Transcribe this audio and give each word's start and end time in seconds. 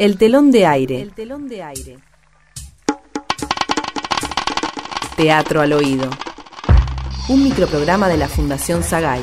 El 0.00 0.16
telón 0.16 0.50
de 0.50 0.64
aire. 0.64 1.02
El 1.02 1.12
telón 1.12 1.46
de 1.46 1.62
aire. 1.62 1.98
Teatro 5.14 5.60
al 5.60 5.74
oído. 5.74 6.08
Un 7.28 7.44
microprograma 7.44 8.08
de 8.08 8.16
la 8.16 8.26
Fundación 8.26 8.82
Sagay. 8.82 9.20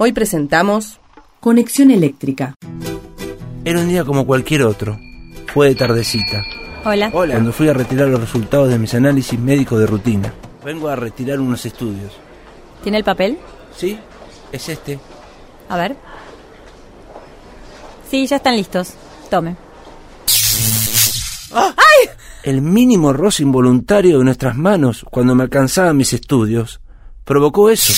Hoy 0.00 0.10
presentamos 0.10 0.98
Conexión 1.38 1.92
Eléctrica. 1.92 2.56
Era 3.64 3.78
un 3.78 3.88
día 3.88 4.04
como 4.04 4.26
cualquier 4.26 4.64
otro. 4.64 4.98
Fue 5.46 5.68
de 5.68 5.76
tardecita. 5.76 6.42
Hola. 6.84 7.12
Cuando 7.12 7.52
fui 7.52 7.68
a 7.68 7.72
retirar 7.72 8.08
los 8.08 8.18
resultados 8.18 8.70
de 8.70 8.78
mis 8.80 8.92
análisis 8.94 9.38
médicos 9.38 9.78
de 9.78 9.86
rutina. 9.86 10.34
Vengo 10.64 10.88
a 10.88 10.96
retirar 10.96 11.38
unos 11.38 11.64
estudios. 11.64 12.18
¿Tiene 12.82 12.98
el 12.98 13.04
papel? 13.04 13.38
¿Sí? 13.76 13.96
Es 14.50 14.68
este. 14.68 14.98
A 15.68 15.76
ver. 15.76 15.94
Sí, 18.10 18.26
ya 18.26 18.34
están 18.34 18.56
listos. 18.56 18.96
Tome. 19.30 19.56
El 22.42 22.62
mínimo 22.62 23.12
roce 23.12 23.44
involuntario 23.44 24.18
de 24.18 24.24
nuestras 24.24 24.56
manos 24.56 25.04
cuando 25.08 25.34
me 25.34 25.44
alcanzaban 25.44 25.96
mis 25.96 26.12
estudios 26.12 26.80
provocó 27.24 27.70
eso. 27.70 27.92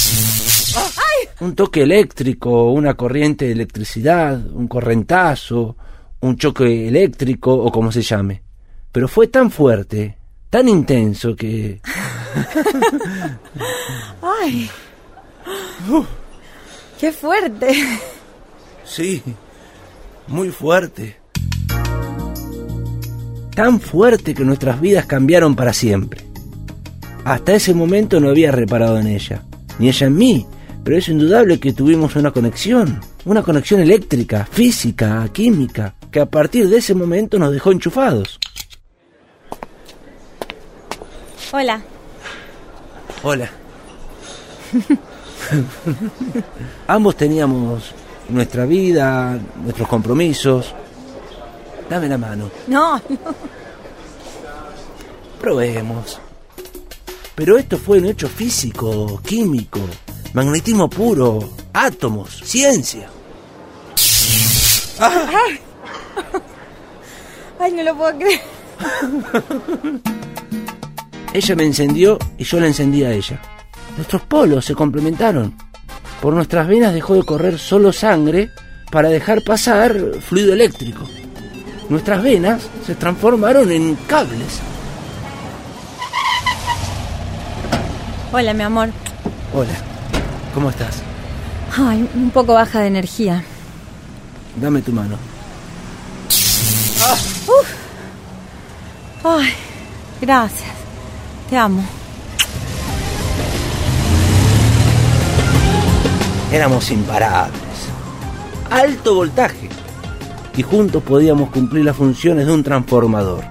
Un 1.41 1.55
toque 1.55 1.83
eléctrico, 1.83 2.71
una 2.73 2.95
corriente 2.95 3.47
de 3.47 3.53
electricidad, 3.53 4.39
un 4.53 4.69
correntazo, 4.69 5.77
un 6.21 6.37
choque 6.37 6.89
eléctrico 6.89 7.55
o 7.55 7.73
como 7.73 7.91
se 7.91 8.03
llame. 8.03 8.43
Pero 8.93 9.09
fue 9.09 9.29
tan 9.29 9.51
fuerte, 9.51 10.19
tan 10.51 10.69
intenso 10.69 11.35
que... 11.35 11.81
¡Ay! 14.23 14.71
¡Qué 17.01 17.11
fuerte! 17.11 17.75
Sí, 18.85 19.23
muy 20.27 20.51
fuerte. 20.51 21.22
Tan 23.55 23.81
fuerte 23.81 24.35
que 24.35 24.45
nuestras 24.45 24.81
vidas 24.81 25.07
cambiaron 25.07 25.55
para 25.55 25.73
siempre. 25.73 26.23
Hasta 27.25 27.55
ese 27.55 27.75
momento 27.75 28.19
no 28.19 28.31
había 28.31 28.51
reparado 28.51 28.99
en 28.99 29.07
ella, 29.07 29.43
ni 29.79 29.89
ella 29.89 30.07
en 30.07 30.17
mí, 30.17 30.47
pero 30.83 30.97
es 30.97 31.09
indudable 31.09 31.61
que 31.61 31.73
tuvimos 31.73 32.17
una 32.17 32.31
conexión, 32.31 33.01
una 33.25 33.43
conexión 33.43 33.81
eléctrica, 33.81 34.47
física, 34.51 35.29
química, 35.33 35.95
que 36.11 36.21
a 36.21 36.27
partir 36.27 36.69
de 36.69 36.79
ese 36.79 36.95
momento 36.95 37.39
nos 37.39 37.53
dejó 37.53 37.73
enchufados. 37.73 38.41
Hola. 41.53 41.83
Hola. 43.23 43.51
Ambos 46.87 47.17
teníamos 47.17 47.93
nuestra 48.31 48.65
vida, 48.65 49.39
nuestros 49.63 49.87
compromisos. 49.87 50.75
Dame 51.93 52.09
la 52.09 52.17
mano. 52.17 52.51
No, 52.69 52.95
no. 52.97 53.35
Probemos. 55.39 56.19
Pero 57.35 57.59
esto 57.59 57.77
fue 57.77 57.99
un 57.99 58.07
hecho 58.07 58.31
físico, 58.31 59.21
químico, 59.23 59.81
magnetismo 60.33 60.89
puro, 60.89 61.51
átomos, 61.75 62.41
ciencia. 62.45 63.11
Ay, 67.61 67.73
no 67.73 67.83
lo 67.83 67.95
puedo 67.95 68.19
creer. 68.19 68.41
Ella 71.35 71.57
me 71.57 71.65
encendió 71.65 72.19
y 72.39 72.45
yo 72.45 72.59
la 72.59 72.69
encendí 72.69 73.05
a 73.05 73.13
ella. 73.13 73.39
Nuestros 73.99 74.23
polos 74.23 74.65
se 74.65 74.75
complementaron. 74.75 75.55
Por 76.23 76.33
nuestras 76.33 76.67
venas 76.67 76.95
dejó 76.95 77.17
de 77.17 77.25
correr 77.25 77.59
solo 77.59 77.93
sangre 77.93 78.49
para 78.91 79.11
dejar 79.11 79.45
pasar 79.45 79.95
fluido 80.23 80.55
eléctrico. 80.55 81.07
Nuestras 81.89 82.23
venas 82.23 82.63
se 82.87 82.95
transformaron 82.95 83.71
en 83.71 83.95
cables. 84.07 84.61
Hola, 88.33 88.55
mi 88.55 88.63
amor. 88.63 88.89
Hola, 89.53 89.75
¿cómo 90.55 90.71
estás? 90.71 91.03
Ay, 91.77 92.09
un 92.15 92.31
poco 92.31 92.55
baja 92.55 92.81
de 92.81 92.87
energía. 92.87 93.45
Dame 94.57 94.81
tu 94.83 94.93
mano. 94.93 95.17
Ay, 99.25 99.53
gracias. 100.21 100.71
Te 101.51 101.57
amo. 101.57 101.85
Éramos 106.53 106.91
imparables. 106.91 107.61
Alto 108.71 109.15
voltaje. 109.15 109.82
Y 110.57 110.63
juntos 110.63 111.03
podíamos 111.03 111.51
cumplir 111.51 111.85
las 111.85 111.97
funciones 111.97 112.47
de 112.47 112.53
un 112.53 112.63
transformador. 112.63 113.45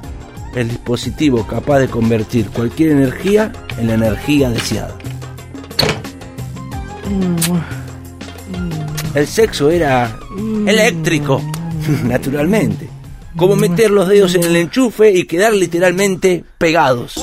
El 0.55 0.69
dispositivo 0.69 1.45
capaz 1.47 1.79
de 1.79 1.87
convertir 1.87 2.49
cualquier 2.49 2.91
energía 2.91 3.51
en 3.77 3.87
la 3.87 3.93
energía 3.93 4.49
deseada. 4.49 4.95
El 9.13 9.27
sexo 9.27 9.69
era 9.69 10.17
eléctrico, 10.67 11.41
naturalmente. 12.03 12.89
Como 13.35 13.55
meter 13.55 13.91
los 13.91 14.07
dedos 14.07 14.35
en 14.35 14.43
el 14.43 14.55
enchufe 14.55 15.11
y 15.11 15.25
quedar 15.25 15.53
literalmente 15.53 16.43
pegados. 16.57 17.15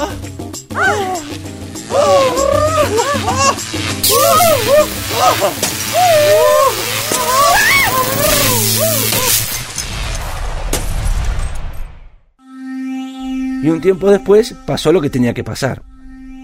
Y 13.63 13.69
un 13.69 13.81
tiempo 13.81 14.11
después 14.11 14.55
pasó 14.67 14.93
lo 14.93 15.01
que 15.01 15.11
tenía 15.11 15.35
que 15.35 15.45
pasar. 15.45 15.83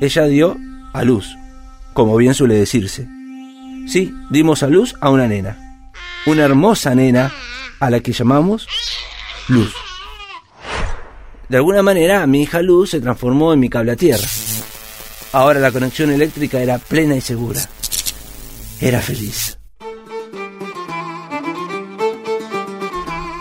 Ella 0.00 0.24
dio 0.24 0.56
a 0.92 1.04
luz, 1.04 1.36
como 1.92 2.16
bien 2.16 2.34
suele 2.34 2.54
decirse. 2.54 3.08
Sí, 3.86 4.14
dimos 4.30 4.62
a 4.62 4.68
luz 4.68 4.94
a 5.00 5.10
una 5.10 5.26
nena. 5.26 5.56
Una 6.26 6.44
hermosa 6.44 6.94
nena 6.94 7.32
a 7.80 7.90
la 7.90 8.00
que 8.00 8.12
llamamos 8.12 8.66
Luz. 9.48 9.74
De 11.48 11.58
alguna 11.58 11.82
manera, 11.82 12.26
mi 12.26 12.42
hija 12.42 12.62
Luz 12.62 12.90
se 12.90 13.00
transformó 13.00 13.52
en 13.52 13.60
mi 13.60 13.68
cable 13.68 13.92
a 13.92 13.96
tierra. 13.96 14.26
Ahora 15.32 15.60
la 15.60 15.70
conexión 15.70 16.10
eléctrica 16.10 16.60
era 16.60 16.78
plena 16.78 17.14
y 17.14 17.20
segura. 17.20 17.60
Era 18.80 19.00
feliz. 19.00 19.58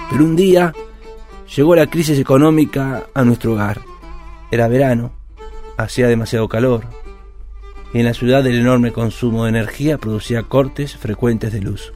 Pero 0.09 0.25
un 0.25 0.35
día 0.35 0.73
llegó 1.56 1.75
la 1.75 1.88
crisis 1.88 2.19
económica 2.19 3.08
a 3.14 3.24
nuestro 3.24 3.53
hogar. 3.53 3.81
Era 4.52 4.68
verano, 4.68 5.14
hacía 5.78 6.08
demasiado 6.08 6.47
calor, 6.47 6.86
y 7.94 8.00
en 8.00 8.06
la 8.06 8.14
ciudad 8.14 8.46
el 8.46 8.59
enorme 8.59 8.91
consumo 8.91 9.44
de 9.44 9.50
energía 9.50 9.97
producía 9.97 10.44
cortes 10.44 10.96
frecuentes 10.96 11.53
de 11.53 11.62
luz. 11.62 11.94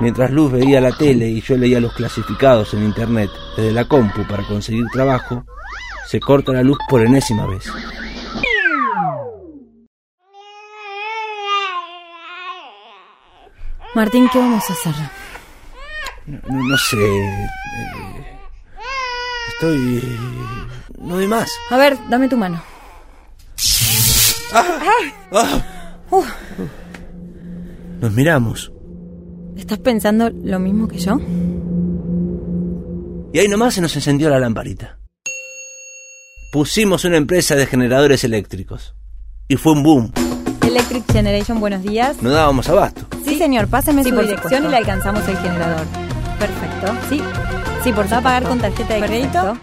Mientras 0.00 0.32
Luz 0.32 0.50
veía 0.50 0.80
la 0.80 0.90
tele 0.90 1.28
y 1.28 1.40
yo 1.40 1.56
leía 1.56 1.80
los 1.80 1.94
clasificados 1.94 2.74
en 2.74 2.82
internet 2.82 3.30
desde 3.56 3.72
la 3.72 3.86
compu 3.86 4.24
para 4.24 4.42
conseguir 4.42 4.86
trabajo, 4.92 5.44
se 6.08 6.18
corta 6.18 6.52
la 6.52 6.64
luz 6.64 6.78
por 6.88 7.00
enésima 7.00 7.46
vez. 7.46 7.64
Martín, 13.94 14.28
¿qué 14.32 14.40
vamos 14.40 14.68
a 14.68 14.72
hacer? 14.72 15.23
No, 16.26 16.76
sé. 16.78 16.96
eh, 16.96 17.48
estoy... 19.52 20.18
No 20.98 21.16
doy 21.16 21.26
más. 21.28 21.50
A 21.70 21.76
ver, 21.76 21.98
dame 22.08 22.28
tu 22.28 22.36
mano. 22.36 22.62
Nos 28.00 28.12
miramos. 28.12 28.72
¿Estás 29.56 29.78
pensando 29.78 30.30
lo 30.30 30.58
mismo 30.58 30.88
que 30.88 30.98
yo? 30.98 31.18
Y 33.32 33.38
ahí 33.38 33.48
nomás 33.48 33.74
se 33.74 33.80
nos 33.80 33.94
encendió 33.96 34.28
la 34.30 34.38
lamparita. 34.38 34.98
Pusimos 36.52 37.04
una 37.04 37.16
empresa 37.16 37.54
de 37.56 37.66
generadores 37.66 38.22
eléctricos. 38.24 38.94
Y 39.48 39.56
fue 39.56 39.72
un 39.72 39.82
boom. 39.82 40.12
Electric 40.66 41.10
Generation, 41.12 41.60
buenos 41.60 41.82
días. 41.82 42.22
No 42.22 42.30
dábamos 42.30 42.68
abasto. 42.68 43.06
Sí, 43.24 43.36
señor, 43.36 43.68
páseme 43.68 44.02
Sí, 44.04 44.10
su 44.10 44.14
por 44.14 44.24
dirección 44.24 44.62
supuesto. 44.62 44.68
y 44.68 44.70
le 44.70 44.76
alcanzamos 44.76 45.28
el 45.28 45.36
generador. 45.38 45.86
Perfecto. 46.46 46.92
Sí, 47.08 47.22
sí, 47.82 47.92
por 47.92 48.12
¿Va 48.12 48.18
a 48.18 48.20
pagar 48.20 48.42
con 48.42 48.58
tarjeta 48.58 48.94
de 48.94 49.00
crédito? 49.00 49.56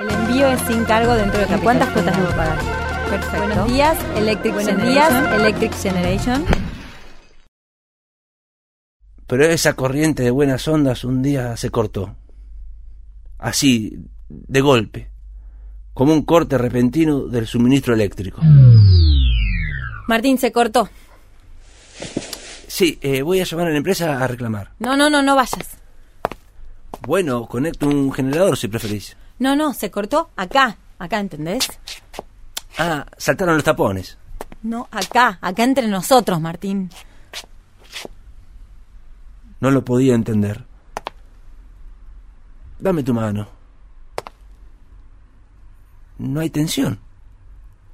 El 0.00 0.08
envío 0.08 0.46
es 0.46 0.60
sin 0.68 0.84
cargo 0.84 1.14
dentro 1.14 1.38
de 1.38 1.44
¿En 1.46 1.48
Capital 1.50 1.62
cuántas 1.64 1.88
cuotas 1.90 2.16
debo 2.16 2.28
pagar? 2.30 2.58
Perfecto. 3.10 3.46
Buenos 3.46 3.72
días, 3.72 3.98
Electric 4.16 4.54
Buenos 4.54 4.72
Generation. 4.76 5.24
días, 5.24 5.40
Electric 5.40 5.74
Generation. 5.74 6.44
Pero 9.26 9.44
esa 9.46 9.72
corriente 9.74 10.22
de 10.22 10.30
buenas 10.30 10.68
ondas 10.68 11.02
un 11.02 11.22
día 11.22 11.56
se 11.56 11.70
cortó. 11.70 12.14
Así, 13.38 13.98
de 14.28 14.60
golpe. 14.60 15.10
Como 15.92 16.12
un 16.12 16.22
corte 16.24 16.56
repentino 16.56 17.26
del 17.26 17.48
suministro 17.48 17.94
eléctrico. 17.94 18.40
Martín, 20.06 20.38
se 20.38 20.52
cortó. 20.52 20.88
Sí, 22.68 22.96
eh, 23.02 23.22
voy 23.22 23.40
a 23.40 23.44
llamar 23.44 23.66
a 23.66 23.70
la 23.70 23.76
empresa 23.76 24.22
a 24.22 24.26
reclamar. 24.28 24.70
No, 24.78 24.96
no, 24.96 25.10
no, 25.10 25.20
no 25.20 25.34
vayas. 25.34 25.78
Bueno, 27.08 27.46
conecto 27.46 27.86
un 27.86 28.12
generador 28.12 28.58
si 28.58 28.68
preferís. 28.68 29.16
No, 29.38 29.56
no, 29.56 29.72
se 29.72 29.90
cortó 29.90 30.28
acá, 30.36 30.76
acá, 30.98 31.18
¿entendés? 31.18 31.66
Ah, 32.76 33.06
saltaron 33.16 33.54
los 33.54 33.64
tapones. 33.64 34.18
No, 34.62 34.88
acá, 34.90 35.38
acá 35.40 35.64
entre 35.64 35.88
nosotros, 35.88 36.38
Martín. 36.38 36.90
No 39.58 39.70
lo 39.70 39.82
podía 39.82 40.14
entender. 40.14 40.66
Dame 42.78 43.02
tu 43.02 43.14
mano. 43.14 43.48
No 46.18 46.40
hay 46.40 46.50
tensión. 46.50 47.00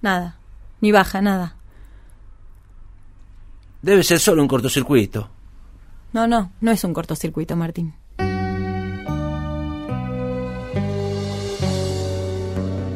Nada, 0.03 0.39
ni 0.81 0.91
baja, 0.91 1.23
nada. 1.23 1.55
Debe 3.81 4.03
ser 4.03 4.19
solo 4.19 4.43
un 4.43 4.49
cortocircuito. 4.49 5.31
No, 6.13 6.27
no, 6.27 6.51
no 6.61 6.73
es 6.73 6.83
un 6.83 6.93
cortocircuito, 6.93 7.55
Martín. 7.55 7.95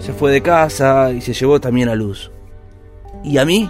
Se 0.09 0.15
fue 0.15 0.33
de 0.33 0.41
casa 0.41 1.13
y 1.13 1.21
se 1.21 1.35
llevó 1.35 1.61
también 1.61 1.91
a 1.91 1.95
Luz. 1.95 2.31
Y 3.23 3.37
a 3.37 3.45
mí 3.45 3.69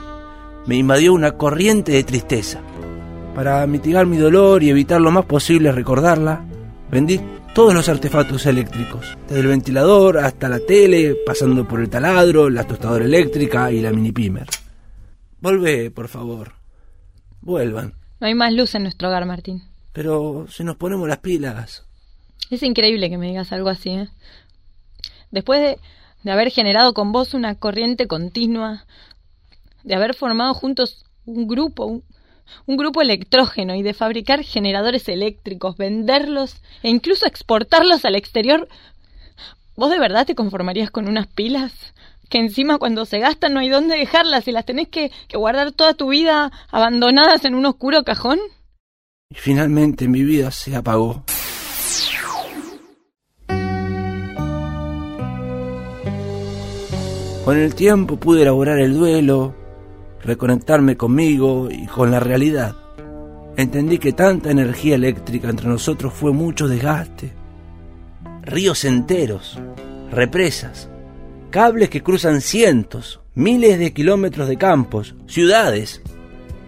me 0.66 0.76
invadió 0.76 1.12
una 1.12 1.32
corriente 1.32 1.90
de 1.90 2.04
tristeza. 2.04 2.60
Para 3.34 3.66
mitigar 3.66 4.06
mi 4.06 4.18
dolor 4.18 4.62
y 4.62 4.70
evitar 4.70 5.00
lo 5.00 5.10
más 5.10 5.24
posible 5.24 5.72
recordarla, 5.72 6.44
vendí 6.92 7.20
todos 7.56 7.74
los 7.74 7.88
artefactos 7.88 8.46
eléctricos, 8.46 9.18
desde 9.26 9.40
el 9.40 9.48
ventilador 9.48 10.18
hasta 10.18 10.48
la 10.48 10.60
tele, 10.60 11.16
pasando 11.26 11.66
por 11.66 11.80
el 11.80 11.90
taladro, 11.90 12.48
la 12.48 12.62
tostadora 12.62 13.04
eléctrica 13.04 13.72
y 13.72 13.80
la 13.80 13.90
mini 13.90 14.12
pimer. 14.12 14.46
Volvé, 15.40 15.90
por 15.90 16.06
favor. 16.06 16.52
Vuelvan. 17.40 17.94
No 18.20 18.28
hay 18.28 18.36
más 18.36 18.52
luz 18.52 18.76
en 18.76 18.84
nuestro 18.84 19.08
hogar, 19.08 19.26
Martín. 19.26 19.64
Pero 19.92 20.46
si 20.48 20.62
nos 20.62 20.76
ponemos 20.76 21.08
las 21.08 21.18
pilas. 21.18 21.84
Es 22.48 22.62
increíble 22.62 23.10
que 23.10 23.18
me 23.18 23.26
digas 23.26 23.50
algo 23.50 23.70
así, 23.70 23.90
¿eh? 23.90 24.08
Después 25.32 25.60
de, 25.60 25.78
de 26.22 26.32
haber 26.32 26.50
generado 26.50 26.94
con 26.94 27.12
vos 27.12 27.34
una 27.34 27.54
corriente 27.54 28.06
continua, 28.06 28.84
de 29.84 29.94
haber 29.94 30.14
formado 30.14 30.54
juntos 30.54 31.04
un 31.24 31.46
grupo, 31.46 32.02
un, 32.66 32.76
grupo 32.76 33.02
electrógeno 33.02 33.74
y 33.74 33.82
de 33.82 33.94
fabricar 33.94 34.42
generadores 34.42 35.08
eléctricos, 35.08 35.76
venderlos 35.76 36.56
e 36.82 36.88
incluso 36.88 37.26
exportarlos 37.26 38.04
al 38.04 38.16
exterior, 38.16 38.68
¿vos 39.76 39.90
de 39.90 39.98
verdad 39.98 40.26
te 40.26 40.34
conformarías 40.34 40.90
con 40.90 41.08
unas 41.08 41.26
pilas? 41.26 41.72
Que 42.28 42.38
encima 42.38 42.78
cuando 42.78 43.06
se 43.06 43.20
gastan 43.20 43.54
no 43.54 43.60
hay 43.60 43.68
dónde 43.68 43.96
dejarlas 43.96 44.48
y 44.48 44.52
las 44.52 44.66
tenés 44.66 44.88
que, 44.88 45.10
que 45.28 45.38
guardar 45.38 45.72
toda 45.72 45.94
tu 45.94 46.08
vida 46.08 46.52
abandonadas 46.70 47.44
en 47.44 47.54
un 47.54 47.64
oscuro 47.64 48.04
cajón. 48.04 48.38
Y 49.30 49.36
finalmente 49.36 50.08
mi 50.08 50.22
vida 50.22 50.50
se 50.50 50.74
apagó. 50.76 51.24
Con 57.48 57.56
el 57.56 57.74
tiempo 57.74 58.18
pude 58.18 58.42
elaborar 58.42 58.78
el 58.78 58.92
duelo, 58.92 59.54
reconectarme 60.22 60.98
conmigo 60.98 61.70
y 61.70 61.86
con 61.86 62.10
la 62.10 62.20
realidad. 62.20 62.76
Entendí 63.56 63.96
que 63.96 64.12
tanta 64.12 64.50
energía 64.50 64.96
eléctrica 64.96 65.48
entre 65.48 65.66
nosotros 65.66 66.12
fue 66.12 66.30
mucho 66.34 66.68
desgaste. 66.68 67.32
Ríos 68.42 68.84
enteros, 68.84 69.58
represas, 70.12 70.90
cables 71.48 71.88
que 71.88 72.02
cruzan 72.02 72.42
cientos, 72.42 73.22
miles 73.34 73.78
de 73.78 73.94
kilómetros 73.94 74.46
de 74.46 74.58
campos, 74.58 75.14
ciudades. 75.26 76.02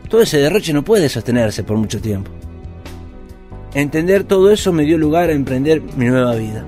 Todo 0.08 0.22
ese 0.22 0.38
derroche 0.38 0.72
no 0.72 0.82
puede 0.82 1.10
sostenerse 1.10 1.62
por 1.62 1.76
mucho 1.76 2.00
tiempo. 2.00 2.30
Entender 3.74 4.24
todo 4.24 4.50
eso 4.50 4.72
me 4.72 4.84
dio 4.84 4.96
lugar 4.96 5.28
a 5.28 5.34
emprender 5.34 5.82
mi 5.98 6.06
nueva 6.06 6.36
vida. 6.36 6.64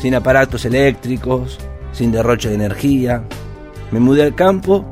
Sin 0.00 0.16
aparatos 0.16 0.64
eléctricos, 0.64 1.60
sin 1.96 2.12
derroche 2.12 2.48
de 2.48 2.56
energía. 2.56 3.22
Me 3.90 4.00
mudé 4.00 4.22
al 4.24 4.34
campo 4.34 4.84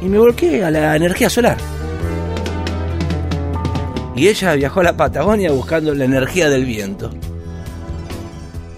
y 0.00 0.06
me 0.06 0.18
volqué 0.18 0.64
a 0.64 0.70
la 0.70 0.96
energía 0.96 1.28
solar. 1.28 1.56
Y 4.14 4.28
ella 4.28 4.54
viajó 4.54 4.80
a 4.80 4.84
la 4.84 4.96
Patagonia 4.96 5.50
buscando 5.52 5.94
la 5.94 6.04
energía 6.04 6.48
del 6.48 6.64
viento. 6.64 7.10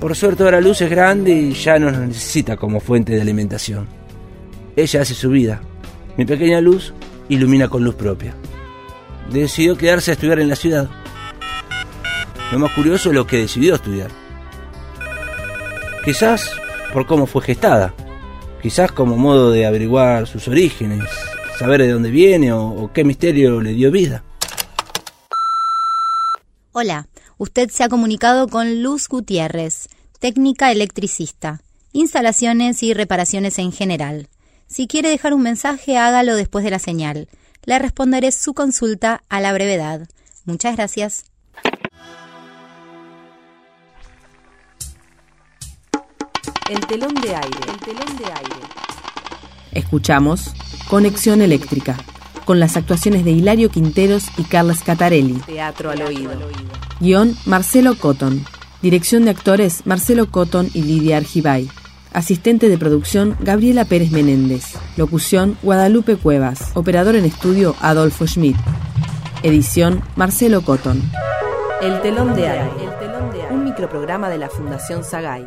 Por 0.01 0.15
suerte 0.15 0.43
ahora 0.43 0.61
Luz 0.61 0.81
es 0.83 0.91
grande 0.91 1.33
y 1.33 1.53
ya 1.55 1.79
no 1.79 1.91
nos 1.91 2.01
necesita 2.01 2.57
como 2.57 2.81
fuente 2.81 3.15
de 3.15 3.23
alimentación. 3.23 3.87
Ella 4.77 5.03
hace 5.03 5.15
su 5.15 5.31
vida. 5.31 5.61
Mi 6.17 6.25
pequeña 6.25 6.61
Luz 6.61 6.93
ilumina 7.29 7.69
con 7.69 7.85
luz 7.85 7.95
propia. 7.95 8.35
Decidió 9.31 9.77
quedarse 9.77 10.11
a 10.11 10.15
estudiar 10.15 10.41
en 10.41 10.49
la 10.49 10.57
ciudad. 10.57 10.89
Lo 12.53 12.59
más 12.59 12.73
curioso 12.73 13.09
es 13.09 13.15
lo 13.15 13.27
que 13.27 13.39
decidió 13.39 13.75
estudiar. 13.75 14.11
Quizás 16.05 16.51
por 16.93 17.07
cómo 17.07 17.27
fue 17.27 17.43
gestada. 17.43 17.95
Quizás 18.65 18.93
como 18.93 19.19
modo 19.19 19.51
de 19.51 19.67
averiguar 19.67 20.27
sus 20.27 20.49
orígenes, 20.49 21.05
saber 21.59 21.83
de 21.83 21.91
dónde 21.91 22.11
viene 22.11 22.51
o, 22.55 22.91
qué 22.95 23.05
misterio 23.05 23.61
le 23.61 23.75
dio 23.75 23.91
vida. 23.91 24.25
Hola, 26.73 27.07
usted 27.37 27.69
se 27.69 27.85
ha 27.85 27.91
comunicado 27.91 28.49
con 28.49 28.83
Luz 28.83 29.07
Gutiérrez, 29.07 29.91
técnica 30.19 30.73
electricista, 30.73 31.61
instalaciones 31.93 32.83
y 32.83 32.95
reparaciones 32.95 33.59
en 33.59 33.71
general. 33.71 34.29
Si 34.67 34.87
quiere 34.87 35.11
dejar 35.11 35.35
un 35.35 35.43
mensaje, 35.43 35.99
hágalo 35.99 36.35
después 36.35 36.65
de 36.65 36.71
la 36.71 36.79
señal. 36.79 37.29
Le 37.67 37.79
responderé 37.79 38.33
su 38.33 38.55
consulta 38.55 39.25
a 39.29 39.43
la 39.43 39.53
brevedad. 39.53 40.09
Muchas 40.47 40.77
gracias. 40.77 41.27
El 46.71 46.81
telón 46.87 47.15
de 47.17 47.37
aire, 47.37 47.59
el 47.69 47.79
telón 47.79 48.17
de 48.17 48.25
aire. 48.25 48.57
Escuchamos 49.73 50.55
Conexión 50.89 51.43
Eléctrica, 51.43 51.95
con 52.47 52.59
las 52.59 52.79
actuaciones 52.79 53.27
de 53.27 53.33
Hilario 53.33 53.69
Quinteros 53.69 54.29
y 54.39 54.45
Carlos 54.45 54.79
Catarelli. 54.83 55.35
Teatro 55.45 55.91
al 55.91 56.01
oído. 56.01 56.31
Guión 57.01 57.37
Marcelo 57.45 57.99
Cotton. 57.99 58.47
Dirección 58.81 59.27
de 59.27 59.33
actores 59.33 59.83
Marcelo 59.85 60.31
Cotton 60.31 60.71
y 60.73 60.83
Lidia 60.83 61.19
Argibay. 61.19 61.69
Asistente 62.15 62.71
de 62.71 62.79
producción 62.79 63.37
Gabriela 63.41 63.85
Pérez 63.85 64.11
Menéndez. 64.11 64.65
Locución 64.97 65.59
Guadalupe 65.63 66.17
Cuevas. 66.17 66.71
Operador 66.73 67.17
en 67.17 67.27
estudio 67.27 67.77
Adolfo 67.83 68.27
Schmidt. 68.27 68.57
Edición 69.43 70.03
Marcelo 70.17 70.63
Cotton. 70.63 71.03
El 71.83 72.01
telón 72.01 72.35
de 72.35 72.49
aire. 72.49 72.71
Un 73.51 73.65
microprograma 73.65 74.31
de 74.31 74.39
la 74.39 74.49
Fundación 74.49 75.05
Sagay. 75.05 75.47